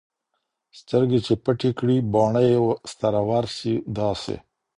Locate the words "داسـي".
3.95-4.37